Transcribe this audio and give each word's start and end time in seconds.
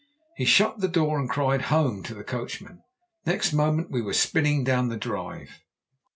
He 0.35 0.45
shut 0.45 0.79
the 0.79 0.87
door 0.87 1.19
and 1.19 1.29
cried 1.29 1.61
'Home' 1.65 2.01
to 2.05 2.15
the 2.15 2.23
coachman. 2.23 2.81
Next 3.27 3.53
moment 3.53 3.91
we 3.91 4.01
were 4.01 4.13
spinning 4.15 4.63
down 4.63 4.87
the 4.87 4.97
drive. 4.97 5.61